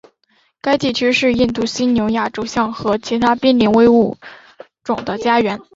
[0.61, 4.17] 该地区是印度犀牛亚洲象和其他濒危物
[4.83, 5.61] 种的家园。